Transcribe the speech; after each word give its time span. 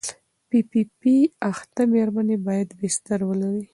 پي 0.49 0.59
پي 0.69 0.81
پي 0.99 1.15
اخته 1.51 1.81
مېرمنې 1.93 2.37
باید 2.47 2.69
بستر 2.79 3.19
ولري. 3.29 3.63